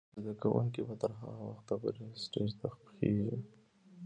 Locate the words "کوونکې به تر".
0.41-1.11